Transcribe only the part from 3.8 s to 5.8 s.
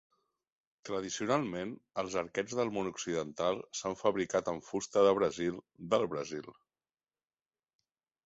fabricat amb fusta de brasil